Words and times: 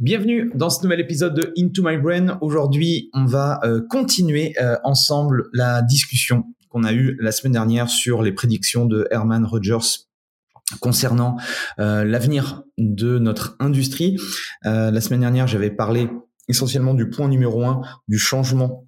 Bienvenue 0.00 0.50
dans 0.54 0.70
ce 0.70 0.82
nouvel 0.82 1.00
épisode 1.00 1.34
de 1.34 1.52
Into 1.58 1.82
My 1.86 1.98
Brain. 1.98 2.38
Aujourd'hui, 2.40 3.10
on 3.12 3.26
va 3.26 3.60
euh, 3.64 3.82
continuer 3.86 4.54
euh, 4.58 4.78
ensemble 4.82 5.50
la 5.52 5.82
discussion 5.82 6.44
qu'on 6.70 6.84
a 6.84 6.94
eue 6.94 7.18
la 7.20 7.32
semaine 7.32 7.52
dernière 7.52 7.90
sur 7.90 8.22
les 8.22 8.32
prédictions 8.32 8.86
de 8.86 9.06
Herman 9.10 9.44
Rogers 9.44 10.06
concernant 10.80 11.36
euh, 11.80 12.02
l'avenir 12.04 12.62
de 12.78 13.18
notre 13.18 13.56
industrie. 13.60 14.16
la 14.64 15.02
semaine 15.02 15.20
dernière, 15.20 15.46
j'avais 15.46 15.70
parlé 15.70 16.08
essentiellement 16.48 16.94
du 16.94 17.10
point 17.10 17.28
numéro 17.28 17.66
un, 17.66 17.82
du 18.08 18.16
changement 18.16 18.86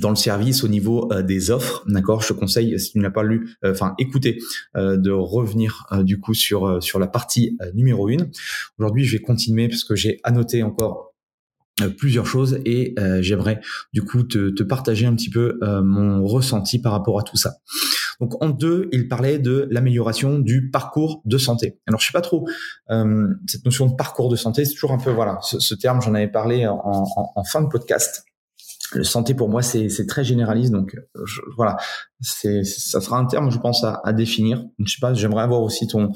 dans 0.00 0.10
le 0.10 0.16
service 0.16 0.64
au 0.64 0.68
niveau 0.68 1.10
euh, 1.12 1.22
des 1.22 1.50
offres, 1.50 1.84
d'accord? 1.86 2.22
Je 2.22 2.28
te 2.28 2.32
conseille, 2.32 2.78
si 2.78 2.92
tu 2.92 2.98
ne 2.98 3.02
l'as 3.02 3.10
pas 3.10 3.22
lu, 3.22 3.56
euh, 3.64 3.72
enfin 3.72 3.94
écoutez, 3.98 4.38
euh, 4.76 4.96
de 4.96 5.10
revenir 5.10 5.86
du 6.02 6.20
coup 6.20 6.34
sur 6.34 6.82
sur 6.82 6.98
la 6.98 7.06
partie 7.06 7.56
numéro 7.74 8.08
une. 8.08 8.30
Aujourd'hui, 8.78 9.04
je 9.04 9.16
vais 9.16 9.22
continuer 9.22 9.68
parce 9.68 9.84
que 9.84 9.94
j'ai 9.94 10.20
annoté 10.24 10.62
encore 10.62 11.14
plusieurs 11.98 12.26
choses 12.26 12.60
et 12.64 12.94
j'aimerais 13.20 13.60
du 13.92 14.02
coup 14.02 14.22
te, 14.22 14.50
te, 14.50 14.62
partager 14.62 15.06
un 15.06 15.14
petit 15.14 15.30
peu 15.30 15.58
mon 15.62 16.24
ressenti 16.24 16.80
par 16.80 16.92
rapport 16.92 17.18
à 17.18 17.22
tout 17.22 17.36
ça. 17.36 17.56
Donc 18.20 18.42
en 18.42 18.50
deux, 18.50 18.88
il 18.92 19.08
parlait 19.08 19.38
de 19.38 19.66
l'amélioration 19.70 20.38
du 20.38 20.70
parcours 20.70 21.20
de 21.24 21.36
santé. 21.38 21.78
Alors 21.86 22.00
je 22.00 22.06
sais 22.06 22.12
pas 22.12 22.20
trop 22.20 22.46
cette 23.46 23.64
notion 23.64 23.86
de 23.86 23.94
parcours 23.94 24.28
de 24.28 24.36
santé, 24.36 24.64
c'est 24.64 24.74
toujours 24.74 24.92
un 24.92 24.98
peu 24.98 25.10
voilà 25.10 25.38
ce, 25.42 25.58
ce 25.58 25.74
terme, 25.74 26.00
j'en 26.00 26.14
avais 26.14 26.28
parlé 26.30 26.66
en, 26.66 26.80
en, 26.84 27.32
en 27.34 27.44
fin 27.44 27.62
de 27.62 27.68
podcast 27.68 28.24
le 28.98 29.04
santé 29.04 29.34
pour 29.34 29.48
moi 29.48 29.62
c'est 29.62 30.06
très 30.06 30.24
généraliste 30.24 30.72
donc 30.72 30.96
voilà. 31.56 31.76
C'est 32.20 32.64
ça 32.64 33.00
sera 33.00 33.18
un 33.18 33.26
terme 33.26 33.50
je 33.50 33.58
pense 33.58 33.84
à, 33.84 34.00
à, 34.04 34.12
définir. 34.12 34.64
Je 34.78 34.92
sais 34.92 35.00
pas 35.00 35.14
j'aimerais 35.14 35.42
avoir 35.42 35.62
aussi 35.62 35.86
ton 35.86 36.12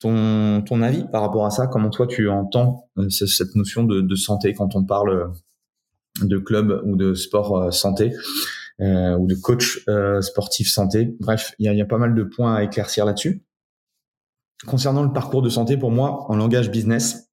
ton 0.00 0.62
ton 0.62 0.82
avis 0.82 1.04
par 1.10 1.22
rapport 1.22 1.46
à 1.46 1.50
ça. 1.50 1.66
Comment 1.66 1.90
toi 1.90 2.06
tu 2.06 2.28
entends 2.28 2.88
euh, 2.98 3.08
cette 3.08 3.54
notion 3.54 3.84
de, 3.84 4.00
de 4.00 4.14
santé 4.14 4.54
quand 4.54 4.74
on 4.74 4.84
parle 4.84 5.32
de 6.20 6.38
club 6.38 6.82
ou 6.84 6.96
de 6.96 7.14
sport 7.14 7.56
euh, 7.56 7.70
santé 7.70 8.12
euh, 8.80 9.16
ou 9.16 9.26
de 9.26 9.34
coach 9.34 9.82
euh, 9.88 10.20
sportif 10.20 10.68
santé. 10.68 11.16
Bref 11.20 11.54
il 11.58 11.66
y 11.66 11.68
a, 11.68 11.74
y 11.74 11.80
a 11.80 11.86
pas 11.86 11.98
mal 11.98 12.14
de 12.14 12.22
points 12.22 12.54
à 12.54 12.62
éclaircir 12.62 13.04
là-dessus. 13.04 13.44
Concernant 14.66 15.02
le 15.02 15.12
parcours 15.12 15.42
de 15.42 15.48
santé 15.48 15.76
pour 15.76 15.90
moi 15.90 16.30
en 16.30 16.36
langage 16.36 16.70
business 16.70 17.30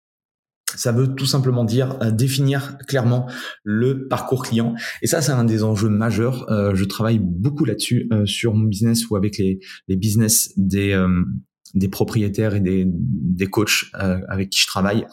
ça 0.75 0.91
veut 0.91 1.13
tout 1.15 1.25
simplement 1.25 1.65
dire 1.65 1.97
euh, 2.01 2.11
définir 2.11 2.77
clairement 2.87 3.29
le 3.63 4.07
parcours 4.07 4.43
client. 4.43 4.75
Et 5.01 5.07
ça, 5.07 5.21
c'est 5.21 5.31
un 5.31 5.43
des 5.43 5.63
enjeux 5.63 5.89
majeurs. 5.89 6.49
Euh, 6.51 6.75
je 6.75 6.85
travaille 6.85 7.19
beaucoup 7.19 7.65
là-dessus 7.65 8.07
euh, 8.11 8.25
sur 8.25 8.53
mon 8.53 8.65
business 8.65 9.09
ou 9.09 9.15
avec 9.15 9.37
les, 9.37 9.59
les 9.87 9.95
business 9.95 10.51
des, 10.57 10.99
des 11.73 11.87
propriétaires 11.87 12.55
et 12.55 12.59
des, 12.59 12.85
des 12.87 13.47
coachs 13.47 13.85
avec 13.93 14.49
qui 14.49 14.59
je 14.59 14.67
travaille. 14.67 15.05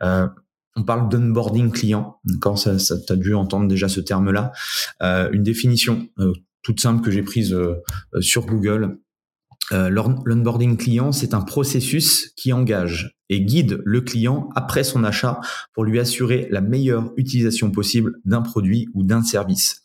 on 0.00 0.84
parle 0.84 1.08
d'onboarding 1.08 1.70
client. 1.70 2.20
Quand 2.40 2.56
ça, 2.56 2.78
ça 2.78 2.96
tu 2.98 3.12
as 3.12 3.16
dû 3.16 3.34
entendre 3.34 3.68
déjà 3.68 3.88
ce 3.88 4.00
terme-là. 4.00 4.52
une 5.00 5.42
définition 5.42 6.08
toute 6.62 6.80
simple 6.80 7.02
que 7.02 7.10
j'ai 7.10 7.22
prise 7.22 7.56
sur 8.20 8.46
Google. 8.46 8.98
L'onboarding 9.70 10.76
client, 10.76 11.12
c'est 11.12 11.34
un 11.34 11.40
processus 11.40 12.32
qui 12.36 12.52
engage 12.52 13.16
et 13.30 13.40
guide 13.40 13.80
le 13.84 14.02
client 14.02 14.50
après 14.54 14.84
son 14.84 15.04
achat 15.04 15.40
pour 15.72 15.84
lui 15.84 15.98
assurer 15.98 16.48
la 16.50 16.60
meilleure 16.60 17.12
utilisation 17.16 17.70
possible 17.70 18.20
d'un 18.24 18.42
produit 18.42 18.88
ou 18.92 19.02
d'un 19.02 19.22
service. 19.22 19.82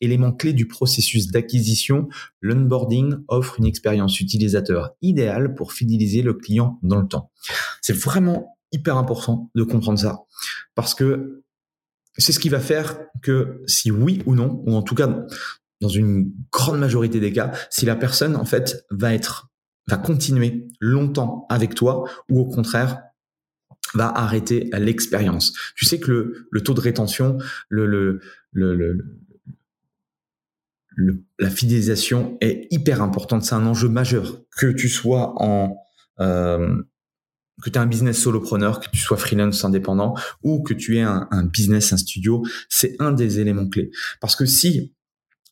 Élément 0.00 0.32
clé 0.32 0.52
du 0.52 0.68
processus 0.68 1.28
d'acquisition, 1.28 2.08
l'onboarding 2.40 3.16
offre 3.28 3.58
une 3.58 3.66
expérience 3.66 4.20
utilisateur 4.20 4.90
idéale 5.02 5.54
pour 5.54 5.72
fidéliser 5.72 6.22
le 6.22 6.34
client 6.34 6.78
dans 6.82 7.00
le 7.00 7.08
temps. 7.08 7.30
C'est 7.80 7.96
vraiment 7.96 8.56
hyper 8.72 8.96
important 8.96 9.50
de 9.54 9.62
comprendre 9.62 9.98
ça 9.98 10.20
parce 10.74 10.94
que 10.94 11.42
c'est 12.16 12.32
ce 12.32 12.38
qui 12.38 12.48
va 12.48 12.60
faire 12.60 12.98
que 13.22 13.62
si 13.66 13.90
oui 13.90 14.22
ou 14.26 14.34
non, 14.34 14.62
ou 14.66 14.74
en 14.74 14.82
tout 14.82 14.94
cas 14.94 15.26
dans 15.84 15.90
une 15.90 16.32
grande 16.50 16.78
majorité 16.78 17.20
des 17.20 17.30
cas, 17.30 17.52
si 17.68 17.84
la 17.84 17.94
personne 17.94 18.36
en 18.36 18.46
fait 18.46 18.86
va 18.90 19.12
être 19.12 19.50
va 19.86 19.98
continuer 19.98 20.66
longtemps 20.80 21.44
avec 21.50 21.74
toi 21.74 22.08
ou 22.30 22.40
au 22.40 22.46
contraire 22.46 23.02
va 23.92 24.08
arrêter 24.08 24.70
l'expérience. 24.72 25.52
Tu 25.76 25.84
sais 25.84 26.00
que 26.00 26.46
le, 26.50 26.60
taux 26.62 26.72
de 26.72 26.80
rétention, 26.80 27.36
le, 27.68 27.86
le, 27.86 28.20
le, 28.52 28.96
la 31.38 31.50
fidélisation 31.50 32.38
est 32.40 32.66
hyper 32.70 33.02
importante. 33.02 33.44
C'est 33.44 33.54
un 33.54 33.66
enjeu 33.66 33.90
majeur. 33.90 34.40
Que 34.56 34.68
tu 34.68 34.88
sois 34.88 35.34
en 35.36 35.76
euh, 36.18 36.82
que 37.62 37.68
tu 37.68 37.78
aies 37.78 37.82
un 37.82 37.86
business 37.86 38.18
solopreneur, 38.18 38.80
que 38.80 38.88
tu 38.90 38.98
sois 38.98 39.18
freelance 39.18 39.64
indépendant 39.64 40.14
ou 40.42 40.62
que 40.62 40.72
tu 40.72 40.96
aies 40.96 41.02
un, 41.02 41.28
un 41.30 41.44
business, 41.44 41.92
un 41.92 41.98
studio, 41.98 42.42
c'est 42.70 42.96
un 43.00 43.12
des 43.12 43.38
éléments 43.38 43.68
clés. 43.68 43.90
Parce 44.20 44.34
que 44.34 44.46
si 44.46 44.93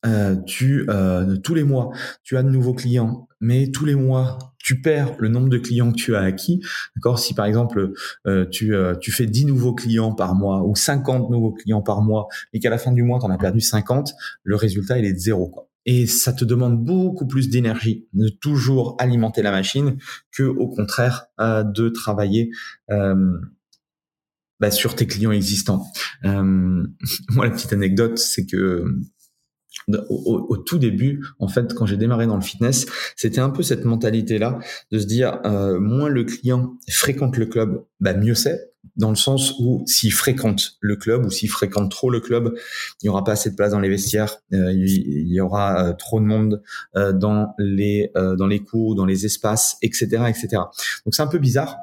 euh, 0.04 0.34
tu 0.46 0.84
euh, 0.88 1.36
tous 1.36 1.54
les 1.54 1.62
mois 1.62 1.90
tu 2.24 2.36
as 2.36 2.42
de 2.42 2.50
nouveaux 2.50 2.74
clients, 2.74 3.28
mais 3.40 3.70
tous 3.70 3.84
les 3.84 3.94
mois 3.94 4.38
tu 4.58 4.80
perds 4.80 5.14
le 5.18 5.28
nombre 5.28 5.48
de 5.48 5.58
clients 5.58 5.92
que 5.92 5.96
tu 5.96 6.16
as 6.16 6.20
acquis. 6.20 6.60
D'accord? 6.96 7.18
Si 7.18 7.34
par 7.34 7.46
exemple 7.46 7.92
euh, 8.26 8.46
tu, 8.46 8.74
tu 9.00 9.12
fais 9.12 9.26
10 9.26 9.46
nouveaux 9.46 9.74
clients 9.74 10.12
par 10.12 10.34
mois 10.34 10.64
ou 10.66 10.74
50 10.74 11.30
nouveaux 11.30 11.52
clients 11.52 11.82
par 11.82 12.02
mois 12.02 12.26
et 12.52 12.58
qu'à 12.58 12.70
la 12.70 12.78
fin 12.78 12.92
du 12.92 13.02
mois 13.02 13.20
tu 13.20 13.26
en 13.26 13.30
as 13.30 13.38
perdu 13.38 13.60
50, 13.60 14.12
le 14.42 14.56
résultat 14.56 14.98
il 14.98 15.04
est 15.04 15.12
de 15.12 15.18
zéro. 15.18 15.48
Quoi. 15.48 15.68
Et 15.84 16.06
ça 16.06 16.32
te 16.32 16.44
demande 16.44 16.84
beaucoup 16.84 17.26
plus 17.26 17.48
d'énergie 17.48 18.06
de 18.12 18.28
toujours 18.28 18.96
alimenter 18.98 19.42
la 19.42 19.50
machine 19.50 19.98
que 20.32 20.44
au 20.44 20.68
contraire 20.68 21.26
de 21.38 21.88
travailler 21.88 22.50
bah, 24.60 24.70
sur 24.70 24.94
tes 24.96 25.06
clients 25.06 25.32
existants. 25.32 25.84
moi 26.24 27.46
la 27.46 27.50
petite 27.50 27.72
anecdote 27.72 28.18
c'est 28.18 28.46
que 28.46 28.84
au, 29.88 30.46
au, 30.48 30.56
tout 30.56 30.78
début, 30.78 31.24
en 31.38 31.48
fait, 31.48 31.74
quand 31.74 31.86
j'ai 31.86 31.96
démarré 31.96 32.26
dans 32.26 32.36
le 32.36 32.42
fitness, 32.42 32.86
c'était 33.16 33.40
un 33.40 33.50
peu 33.50 33.62
cette 33.62 33.84
mentalité-là 33.84 34.58
de 34.90 34.98
se 34.98 35.06
dire 35.06 35.40
euh, 35.44 35.78
moins 35.80 36.08
le 36.08 36.24
client 36.24 36.74
fréquente 36.88 37.36
le 37.36 37.46
club, 37.46 37.84
bah 38.00 38.14
mieux 38.14 38.34
c'est, 38.34 38.72
dans 38.96 39.10
le 39.10 39.16
sens 39.16 39.54
où 39.58 39.82
s'ils 39.86 40.12
fréquentent 40.12 40.76
le 40.80 40.96
club 40.96 41.24
ou 41.24 41.30
s'ils 41.30 41.48
fréquentent 41.48 41.90
trop 41.90 42.10
le 42.10 42.20
club, 42.20 42.54
il 43.00 43.06
n'y 43.06 43.08
aura 43.08 43.24
pas 43.24 43.32
assez 43.32 43.50
de 43.50 43.56
place 43.56 43.70
dans 43.70 43.80
les 43.80 43.88
vestiaires, 43.88 44.38
euh, 44.52 44.72
il 44.72 45.28
y 45.28 45.40
aura 45.40 45.88
euh, 45.88 45.92
trop 45.92 46.20
de 46.20 46.26
monde 46.26 46.62
euh, 46.96 47.12
dans 47.12 47.54
les 47.58 48.10
dans 48.14 48.46
les 48.46 48.60
cours, 48.60 48.94
dans 48.94 49.06
les 49.06 49.24
espaces, 49.24 49.76
etc., 49.82 50.24
etc. 50.28 50.48
Donc 51.04 51.14
c'est 51.14 51.22
un 51.22 51.26
peu 51.26 51.38
bizarre. 51.38 51.76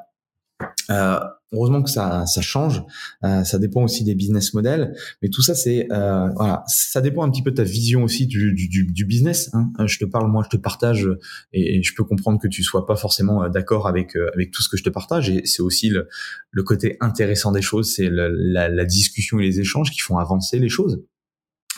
Euh, 1.52 1.56
heureusement 1.56 1.82
que 1.82 1.90
ça, 1.90 2.26
ça 2.26 2.40
change. 2.40 2.82
Euh, 3.24 3.44
ça 3.44 3.58
dépend 3.58 3.82
aussi 3.82 4.04
des 4.04 4.14
business 4.14 4.54
models, 4.54 4.94
mais 5.22 5.28
tout 5.28 5.42
ça, 5.42 5.54
c'est 5.54 5.86
euh, 5.92 6.28
voilà, 6.36 6.64
ça 6.66 7.00
dépend 7.00 7.22
un 7.24 7.30
petit 7.30 7.42
peu 7.42 7.50
de 7.50 7.56
ta 7.56 7.64
vision 7.64 8.04
aussi 8.04 8.26
du, 8.26 8.54
du, 8.54 8.84
du 8.84 9.04
business. 9.04 9.50
Hein. 9.52 9.70
Je 9.86 9.98
te 9.98 10.04
parle, 10.04 10.30
moi, 10.30 10.42
je 10.44 10.56
te 10.56 10.60
partage, 10.60 11.08
et, 11.52 11.82
je 11.82 11.94
peux 11.94 12.04
comprendre 12.04 12.40
que 12.40 12.48
tu 12.48 12.62
sois 12.62 12.86
pas 12.86 12.96
forcément 12.96 13.48
d'accord 13.48 13.86
avec 13.88 14.16
avec 14.34 14.50
tout 14.50 14.62
ce 14.62 14.68
que 14.68 14.76
je 14.76 14.84
te 14.84 14.90
partage. 14.90 15.30
Et 15.30 15.44
c'est 15.44 15.62
aussi 15.62 15.88
le, 15.88 16.08
le 16.50 16.62
côté 16.62 16.96
intéressant 17.00 17.52
des 17.52 17.62
choses, 17.62 17.94
c'est 17.94 18.10
la, 18.10 18.68
la 18.68 18.84
discussion 18.84 19.38
et 19.38 19.44
les 19.44 19.60
échanges 19.60 19.90
qui 19.90 20.00
font 20.00 20.18
avancer 20.18 20.58
les 20.58 20.68
choses. 20.68 21.02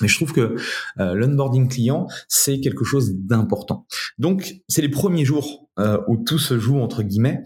Mais 0.00 0.08
je 0.08 0.16
trouve 0.16 0.32
que 0.32 0.56
euh, 0.98 1.14
l'onboarding 1.14 1.68
client, 1.68 2.08
c'est 2.28 2.60
quelque 2.60 2.84
chose 2.84 3.14
d'important. 3.14 3.86
Donc, 4.18 4.56
c'est 4.68 4.82
les 4.82 4.88
premiers 4.88 5.24
jours 5.24 5.68
euh, 5.78 5.98
où 6.08 6.16
tout 6.16 6.38
se 6.38 6.58
joue, 6.58 6.78
entre 6.78 7.02
guillemets. 7.02 7.42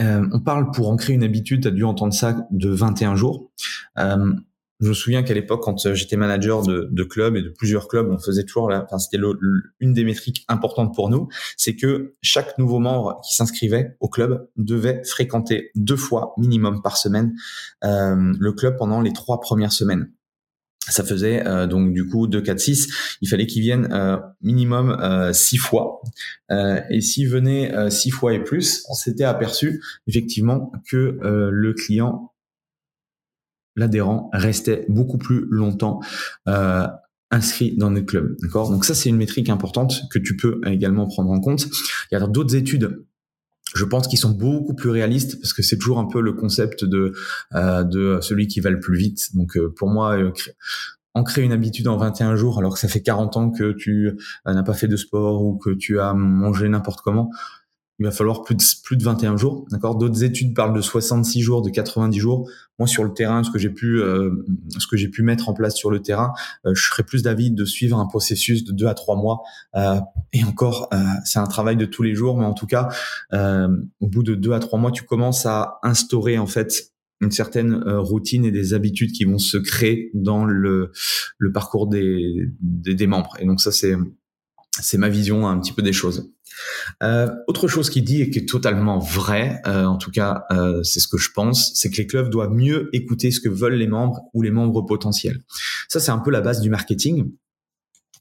Euh, 0.00 0.26
on 0.32 0.40
parle 0.40 0.70
pour 0.72 0.90
en 0.90 0.96
créer 0.96 1.14
une 1.14 1.22
habitude, 1.22 1.62
tu 1.62 1.68
as 1.68 1.70
dû 1.70 1.84
entendre 1.84 2.12
ça, 2.12 2.46
de 2.50 2.70
21 2.70 3.16
jours. 3.16 3.52
Euh, 3.98 4.32
je 4.80 4.88
me 4.88 4.94
souviens 4.94 5.22
qu'à 5.22 5.34
l'époque, 5.34 5.62
quand 5.62 5.86
euh, 5.86 5.94
j'étais 5.94 6.16
manager 6.16 6.62
de, 6.62 6.88
de 6.90 7.04
clubs 7.04 7.36
et 7.36 7.42
de 7.42 7.48
plusieurs 7.48 7.86
clubs, 7.86 8.08
on 8.10 8.18
faisait 8.18 8.42
toujours, 8.42 8.68
là, 8.68 8.84
enfin, 8.84 8.98
c'était 8.98 9.22
une 9.80 9.92
des 9.94 10.04
métriques 10.04 10.44
importantes 10.48 10.94
pour 10.94 11.10
nous, 11.10 11.28
c'est 11.56 11.76
que 11.76 12.16
chaque 12.22 12.58
nouveau 12.58 12.80
membre 12.80 13.20
qui 13.24 13.34
s'inscrivait 13.34 13.96
au 14.00 14.08
club 14.08 14.48
devait 14.56 15.02
fréquenter 15.04 15.70
deux 15.76 15.96
fois 15.96 16.34
minimum 16.38 16.82
par 16.82 16.96
semaine 16.96 17.34
le 17.82 18.52
club 18.52 18.76
pendant 18.76 19.00
les 19.00 19.12
trois 19.12 19.40
premières 19.40 19.72
semaines 19.72 20.10
ça 20.88 21.04
faisait 21.04 21.46
euh, 21.46 21.66
donc 21.66 21.92
du 21.92 22.06
coup 22.06 22.26
2, 22.26 22.40
4, 22.40 22.58
6. 22.58 23.16
Il 23.20 23.28
fallait 23.28 23.46
qu'ils 23.46 23.62
viennent 23.62 23.88
euh, 23.92 24.16
minimum 24.42 24.90
euh, 25.00 25.32
6 25.32 25.56
fois. 25.58 26.02
Euh, 26.50 26.80
et 26.90 27.00
s'ils 27.00 27.28
venaient 27.28 27.90
6 27.90 28.10
fois 28.10 28.34
et 28.34 28.42
plus, 28.42 28.84
on 28.88 28.94
s'était 28.94 29.24
aperçu 29.24 29.82
effectivement 30.06 30.72
que 30.88 31.18
le 31.22 31.72
client, 31.72 32.32
l'adhérent, 33.76 34.30
restait 34.32 34.84
beaucoup 34.88 35.18
plus 35.18 35.46
longtemps 35.48 36.00
inscrit 37.30 37.76
dans 37.76 37.90
notre 37.90 38.06
club. 38.06 38.36
D'accord? 38.40 38.70
Donc 38.70 38.84
ça, 38.84 38.94
c'est 38.94 39.08
une 39.08 39.16
métrique 39.16 39.48
importante 39.48 40.02
que 40.10 40.18
tu 40.18 40.36
peux 40.36 40.60
également 40.66 41.06
prendre 41.06 41.30
en 41.30 41.40
compte. 41.40 41.66
Il 42.10 42.14
y 42.14 42.22
a 42.22 42.26
d'autres 42.26 42.54
études 42.54 43.04
je 43.74 43.84
pense 43.84 44.06
qu'ils 44.06 44.18
sont 44.18 44.30
beaucoup 44.30 44.74
plus 44.74 44.90
réalistes 44.90 45.40
parce 45.40 45.52
que 45.52 45.62
c'est 45.62 45.76
toujours 45.76 45.98
un 45.98 46.06
peu 46.06 46.20
le 46.20 46.32
concept 46.32 46.84
de 46.84 47.12
euh, 47.54 47.82
de 47.82 48.18
celui 48.20 48.46
qui 48.46 48.60
va 48.60 48.70
le 48.70 48.80
plus 48.80 48.96
vite. 48.96 49.34
Donc 49.34 49.56
euh, 49.56 49.72
pour 49.76 49.88
moi, 49.88 50.16
euh, 50.16 50.32
ancrer 51.14 51.42
une 51.42 51.52
habitude 51.52 51.88
en 51.88 51.96
21 51.96 52.36
jours 52.36 52.58
alors 52.58 52.74
que 52.74 52.80
ça 52.80 52.88
fait 52.88 53.02
40 53.02 53.36
ans 53.36 53.50
que 53.50 53.72
tu 53.72 54.12
n'as 54.46 54.62
pas 54.62 54.74
fait 54.74 54.88
de 54.88 54.96
sport 54.96 55.44
ou 55.44 55.58
que 55.58 55.70
tu 55.70 56.00
as 56.00 56.14
mangé 56.14 56.68
n'importe 56.68 57.00
comment, 57.02 57.30
il 58.00 58.06
va 58.06 58.10
falloir 58.10 58.42
plus 58.42 58.56
de, 58.56 58.62
plus 58.82 58.96
de 58.96 59.04
21 59.04 59.36
jours. 59.36 59.66
D'accord? 59.70 59.96
D'autres 59.96 60.24
études 60.24 60.54
parlent 60.54 60.74
de 60.74 60.80
66 60.80 61.40
jours, 61.40 61.62
de 61.62 61.70
90 61.70 62.18
jours. 62.18 62.50
Moi, 62.78 62.88
sur 62.88 63.04
le 63.04 63.12
terrain, 63.12 63.44
ce 63.44 63.50
que 63.50 63.58
j'ai 63.58 63.70
pu, 63.70 64.00
euh, 64.00 64.30
ce 64.78 64.86
que 64.88 64.96
j'ai 64.96 65.08
pu 65.08 65.22
mettre 65.22 65.48
en 65.48 65.54
place 65.54 65.76
sur 65.76 65.90
le 65.90 66.00
terrain, 66.00 66.32
euh, 66.66 66.74
je 66.74 66.90
serais 66.90 67.04
plus 67.04 67.22
d'avis 67.22 67.52
de 67.52 67.64
suivre 67.64 67.98
un 67.98 68.06
processus 68.06 68.64
de 68.64 68.72
2 68.72 68.86
à 68.86 68.94
3 68.94 69.16
mois. 69.16 69.42
Euh, 69.76 70.00
et 70.32 70.42
encore, 70.42 70.90
c'est 71.24 71.38
un 71.38 71.46
travail 71.46 71.76
de 71.76 71.84
tous 71.84 72.02
les 72.02 72.14
jours, 72.14 72.36
mais 72.38 72.44
en 72.44 72.54
tout 72.54 72.66
cas, 72.66 72.88
au 73.32 74.08
bout 74.08 74.22
de 74.24 74.34
2 74.34 74.52
à 74.52 74.58
3 74.58 74.78
mois, 74.78 74.90
tu 74.90 75.04
commences 75.04 75.46
à 75.46 75.78
instaurer 75.82 76.38
en 76.38 76.46
fait 76.46 76.90
une 77.20 77.30
certaine 77.30 77.74
routine 77.74 78.44
et 78.44 78.50
des 78.50 78.74
habitudes 78.74 79.12
qui 79.12 79.24
vont 79.24 79.38
se 79.38 79.56
créer 79.56 80.10
dans 80.14 80.44
le, 80.44 80.90
le 81.38 81.52
parcours 81.52 81.86
des, 81.86 82.48
des, 82.60 82.94
des 82.94 83.06
membres. 83.06 83.36
Et 83.38 83.46
donc 83.46 83.60
ça, 83.60 83.70
c'est 83.70 83.94
c'est 84.82 84.98
ma 84.98 85.08
vision 85.08 85.46
un 85.48 85.58
petit 85.58 85.72
peu 85.72 85.82
des 85.82 85.92
choses. 85.92 86.30
Euh, 87.02 87.28
autre 87.48 87.68
chose 87.68 87.90
qui 87.90 88.02
dit 88.02 88.22
et 88.22 88.30
qui 88.30 88.40
est 88.40 88.48
totalement 88.48 88.98
vrai, 88.98 89.60
euh, 89.66 89.84
en 89.84 89.96
tout 89.96 90.10
cas 90.10 90.44
euh, 90.50 90.82
c'est 90.82 91.00
ce 91.00 91.08
que 91.08 91.18
je 91.18 91.30
pense, 91.32 91.72
c'est 91.74 91.90
que 91.90 91.96
les 91.96 92.06
clubs 92.06 92.30
doivent 92.30 92.52
mieux 92.52 92.90
écouter 92.92 93.30
ce 93.30 93.40
que 93.40 93.48
veulent 93.48 93.74
les 93.74 93.86
membres 93.86 94.22
ou 94.34 94.42
les 94.42 94.50
membres 94.50 94.82
potentiels. 94.82 95.42
Ça 95.88 96.00
c'est 96.00 96.12
un 96.12 96.18
peu 96.18 96.30
la 96.30 96.40
base 96.40 96.60
du 96.60 96.70
marketing. 96.70 97.32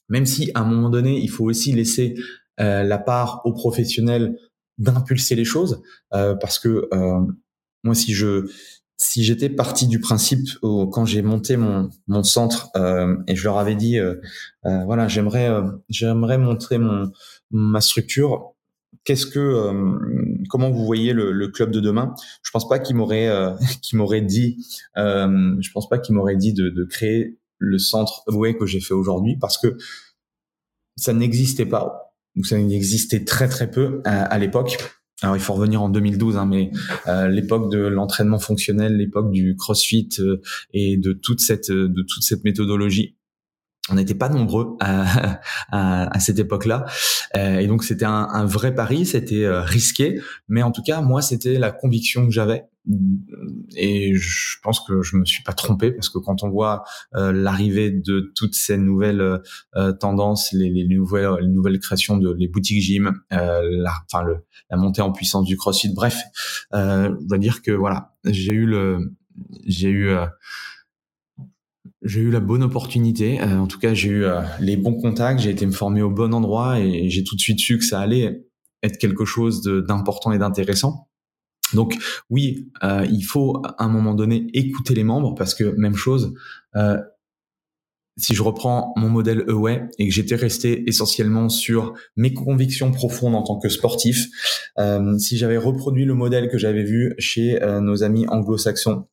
Même 0.09 0.25
si 0.25 0.51
à 0.53 0.61
un 0.61 0.65
moment 0.65 0.89
donné 0.89 1.19
il 1.19 1.29
faut 1.29 1.45
aussi 1.45 1.71
laisser 1.71 2.15
la 2.57 2.97
part 2.99 3.41
aux 3.45 3.53
professionnels 3.53 4.37
d'impulser 4.77 5.35
les 5.35 5.45
choses, 5.45 5.81
parce 6.11 6.59
que 6.59 6.87
moi 7.83 7.95
si 7.95 8.13
je 8.13 8.47
si 9.03 9.23
j'étais 9.23 9.49
parti 9.49 9.87
du 9.87 9.99
principe 9.99 10.47
quand 10.61 11.05
j'ai 11.05 11.21
monté 11.21 11.57
mon, 11.57 11.89
mon 12.07 12.23
centre 12.23 12.69
euh, 12.75 13.15
et 13.27 13.35
je 13.35 13.43
leur 13.43 13.57
avais 13.57 13.75
dit 13.75 13.99
euh, 13.99 14.15
euh, 14.65 14.83
voilà 14.85 15.07
j'aimerais 15.07 15.49
j'aimerais 15.89 16.37
montrer 16.37 16.77
mon 16.77 17.11
ma 17.51 17.81
structure 17.81 18.53
qu'est-ce 19.03 19.25
que 19.25 19.71
comment 20.49 20.71
vous 20.71 20.85
voyez 20.85 21.13
le, 21.13 21.31
le, 21.31 21.47
club 21.49 21.71
de 21.71 21.81
demain? 21.81 22.15
Je 22.43 22.51
pense 22.51 22.67
pas 22.67 22.79
qu'ils 22.79 22.95
m'auraient 22.95 23.29
qui 23.81 23.95
m'aurait 23.95 24.21
dit 24.21 24.65
je 24.95 25.71
pense 25.73 25.89
pas 25.89 25.99
qu'ils 25.99 26.15
m'auraient 26.15 26.37
dit 26.37 26.53
de, 26.53 26.69
de, 26.69 26.83
créer 26.85 27.37
le 27.57 27.77
centre 27.77 28.23
Away 28.27 28.55
que 28.55 28.65
j'ai 28.65 28.79
fait 28.79 28.93
aujourd'hui 28.93 29.37
parce 29.37 29.57
que 29.57 29.77
ça 30.95 31.13
n'existait 31.13 31.65
pas 31.65 32.15
ou 32.35 32.43
ça 32.43 32.57
n'existait 32.57 33.25
très 33.25 33.47
très 33.49 33.69
peu 33.69 34.01
à 34.05 34.39
l'époque 34.39 34.77
alors 35.23 35.37
il 35.37 35.41
faut 35.41 35.53
revenir 35.53 35.81
en 35.81 35.89
2012, 35.89 36.37
hein, 36.37 36.45
mais 36.45 36.71
euh, 37.07 37.29
l'époque 37.29 37.71
de 37.71 37.79
l'entraînement 37.79 38.39
fonctionnel, 38.39 38.97
l'époque 38.97 39.31
du 39.31 39.55
CrossFit 39.55 40.09
euh, 40.19 40.41
et 40.73 40.97
de 40.97 41.13
toute 41.13 41.39
cette 41.39 41.71
de 41.71 42.01
toute 42.01 42.23
cette 42.23 42.43
méthodologie, 42.43 43.15
on 43.89 43.95
n'était 43.95 44.15
pas 44.15 44.29
nombreux 44.29 44.77
à, 44.79 45.39
à, 45.71 46.19
cette 46.19 46.39
époque-là, 46.39 46.85
euh, 47.35 47.59
et 47.59 47.67
donc 47.67 47.83
c'était 47.83 48.05
un, 48.05 48.27
un, 48.31 48.45
vrai 48.45 48.73
pari, 48.73 49.05
c'était 49.05 49.45
risqué, 49.49 50.21
mais 50.47 50.63
en 50.63 50.71
tout 50.71 50.83
cas 50.83 51.01
moi 51.01 51.21
c'était 51.21 51.59
la 51.59 51.71
conviction 51.71 52.25
que 52.25 52.31
j'avais. 52.31 52.65
Et 53.75 54.13
je 54.15 54.57
pense 54.61 54.81
que 54.81 55.01
je 55.01 55.15
me 55.15 55.23
suis 55.23 55.41
pas 55.41 55.53
trompé 55.53 55.91
parce 55.91 56.09
que 56.09 56.17
quand 56.17 56.43
on 56.43 56.49
voit 56.49 56.83
euh, 57.15 57.31
l'arrivée 57.31 57.91
de 57.91 58.31
toutes 58.35 58.55
ces 58.55 58.77
nouvelles 58.77 59.39
euh, 59.75 59.93
tendances, 59.93 60.51
les, 60.51 60.69
les, 60.69 60.85
nouvelles, 60.85 61.29
les 61.39 61.47
nouvelles 61.47 61.79
créations 61.79 62.17
de 62.17 62.33
les 62.33 62.49
boutiques 62.49 62.81
gym, 62.81 63.21
euh, 63.31 63.61
la, 63.71 63.93
enfin 64.11 64.23
le, 64.23 64.43
la 64.69 64.75
montée 64.75 65.01
en 65.01 65.13
puissance 65.13 65.45
du 65.45 65.55
CrossFit, 65.55 65.93
bref, 65.93 66.21
euh, 66.73 67.15
je 67.21 67.25
dois 67.25 67.37
dire 67.37 67.61
que 67.61 67.71
voilà, 67.71 68.13
j'ai 68.25 68.53
eu 68.53 68.65
le, 68.65 69.13
j'ai 69.65 69.89
eu 69.89 70.13
j'ai 72.03 72.21
eu 72.21 72.31
la 72.31 72.39
bonne 72.39 72.63
opportunité. 72.63 73.41
en 73.41 73.67
tout 73.67 73.79
cas, 73.79 73.93
j'ai 73.93 74.09
eu 74.09 74.25
les 74.59 74.77
bons 74.77 74.95
contacts. 74.95 75.39
J'ai 75.39 75.51
été 75.51 75.65
me 75.65 75.71
former 75.71 76.01
au 76.01 76.09
bon 76.09 76.33
endroit 76.33 76.79
et 76.79 77.09
j'ai 77.09 77.23
tout 77.23 77.35
de 77.35 77.41
suite 77.41 77.59
su 77.59 77.77
que 77.77 77.85
ça 77.85 77.99
allait 77.99 78.43
être 78.83 78.97
quelque 78.97 79.25
chose 79.25 79.61
d'important 79.63 80.31
et 80.31 80.37
d'intéressant. 80.37 81.07
Donc 81.73 81.97
oui, 82.29 82.69
euh, 82.83 83.05
il 83.11 83.23
faut 83.23 83.61
à 83.65 83.83
un 83.83 83.89
moment 83.89 84.13
donné 84.13 84.47
écouter 84.53 84.93
les 84.93 85.03
membres 85.03 85.35
parce 85.35 85.55
que 85.55 85.63
même 85.77 85.95
chose. 85.95 86.33
Euh, 86.75 86.97
si 88.15 88.35
je 88.35 88.43
reprends 88.43 88.93
mon 88.95 89.09
modèle 89.09 89.43
Away 89.47 89.89
et 89.97 90.07
que 90.07 90.13
j'étais 90.13 90.35
resté 90.35 90.87
essentiellement 90.87 91.49
sur 91.49 91.95
mes 92.15 92.31
convictions 92.31 92.91
profondes 92.91 93.33
en 93.33 93.41
tant 93.41 93.57
que 93.57 93.69
sportif, 93.69 94.27
euh, 94.77 95.17
si 95.17 95.35
j'avais 95.35 95.57
reproduit 95.57 96.05
le 96.05 96.13
modèle 96.13 96.47
que 96.47 96.59
j'avais 96.59 96.83
vu 96.83 97.15
chez 97.17 97.59
nos 97.81 98.03
amis 98.03 98.27
anglo-saxons, 98.27 99.07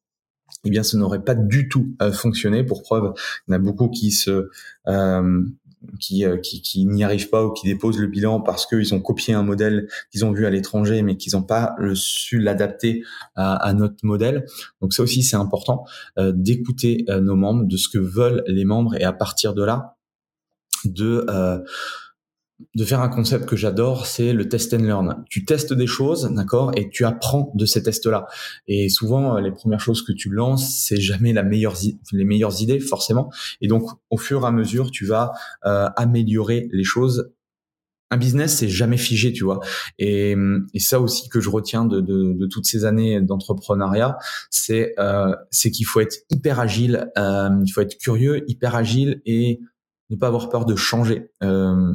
eh 0.65 0.71
bien, 0.71 0.83
ce 0.83 0.97
n'aurait 0.97 1.25
pas 1.25 1.35
du 1.35 1.69
tout 1.69 1.95
fonctionné. 2.13 2.65
Pour 2.65 2.83
preuve, 2.83 3.13
il 3.49 3.53
y 3.53 3.55
en 3.55 3.57
a 3.57 3.59
beaucoup 3.59 3.89
qui 3.89 4.11
se 4.11 4.51
qui, 5.99 6.25
euh, 6.25 6.37
qui, 6.37 6.61
qui 6.63 6.87
n'y 6.87 7.05
arrivent 7.05 7.31
pas 7.31 7.45
ou 7.45 7.53
qui 7.53 7.67
déposent 7.67 7.99
le 7.99 8.07
bilan 8.07 8.41
parce 8.41 8.67
qu'ils 8.67 8.95
ont 8.95 9.01
copié 9.01 9.35
un 9.35 9.43
modèle 9.43 9.89
qu'ils 10.11 10.25
ont 10.25 10.33
vu 10.33 10.47
à 10.47 10.51
l'étranger 10.51 11.03
mais 11.03 11.17
qu'ils 11.17 11.35
n'ont 11.35 11.43
pas 11.43 11.75
su 11.95 12.39
l'adapter 12.39 13.03
à, 13.35 13.55
à, 13.57 13.73
notre 13.73 14.05
modèle. 14.05 14.45
Donc 14.81 14.93
ça 14.93 15.03
aussi 15.03 15.23
c'est 15.23 15.37
important 15.37 15.85
euh, 16.19 16.33
d'écouter 16.35 17.05
euh, 17.09 17.21
nos 17.21 17.37
membres, 17.37 17.65
de 17.65 17.77
ce 17.77 17.89
que 17.89 17.99
veulent 17.99 18.45
les 18.47 18.65
membres 18.65 18.95
et 18.97 19.05
à 19.05 19.13
partir 19.13 19.55
de 19.55 19.65
là 19.65 19.97
de 20.85 21.27
de 22.75 22.85
faire 22.85 23.01
un 23.01 23.09
concept 23.09 23.47
que 23.47 23.57
j'adore, 23.57 24.07
c'est 24.07 24.33
le 24.33 24.49
test 24.49 24.75
and 24.75 24.79
learn. 24.79 25.25
Tu 25.29 25.45
testes 25.45 25.73
des 25.73 25.87
choses, 25.87 26.31
d'accord, 26.33 26.73
et 26.77 26.89
tu 26.91 27.05
apprends 27.05 27.53
de 27.55 27.67
ces 27.67 27.83
tests-là. 27.83 28.27
Et 28.69 28.89
souvent, 28.89 29.37
euh, 29.37 29.41
les 29.41 29.51
premières 29.51 29.81
choses 29.81 30.03
que 30.03 30.13
tu 30.13 30.31
lances, 30.31 30.85
c'est 30.87 31.01
jamais 31.01 31.33
la 31.33 31.43
meilleure, 31.43 31.77
les 32.13 32.25
meilleures 32.25 32.61
idées, 32.63 32.81
forcément. 32.81 33.31
Et 33.61 33.69
donc, 33.69 33.89
au 34.11 34.17
fur 34.17 34.43
et 34.43 34.47
à 34.47 34.51
mesure, 34.51 34.91
tu 34.91 35.07
vas 35.07 35.33
euh, 35.67 35.89
améliorer 35.97 36.69
les 36.73 36.85
choses. 36.85 37.33
Un 38.13 38.17
business, 38.17 38.57
c'est 38.57 38.69
jamais 38.69 38.97
figé, 38.97 39.33
tu 39.33 39.45
vois. 39.45 39.61
Et, 39.99 40.35
et, 40.75 40.81
ça 40.81 41.01
aussi 41.01 41.29
que 41.29 41.41
je 41.41 41.49
retiens 41.49 41.85
de, 41.85 42.01
de, 42.01 42.33
de 42.33 42.47
toutes 42.47 42.67
ces 42.67 42.85
années 42.85 43.21
d'entrepreneuriat, 43.21 44.19
c'est 44.51 44.95
euh, 44.99 45.33
qu'il 45.53 45.87
faut 45.87 46.01
être 46.01 46.17
hyper 46.29 46.59
agile, 46.59 47.09
euh, 47.17 47.51
il 47.65 47.71
faut 47.71 47.81
être 47.81 47.97
curieux, 47.99 48.45
hyper 48.51 48.75
agile 48.75 49.23
et 49.27 49.61
ne 50.11 50.17
pas 50.17 50.27
avoir 50.27 50.49
peur 50.49 50.67
de 50.67 50.77
changer. 50.77 51.31
Euh, 51.43 51.95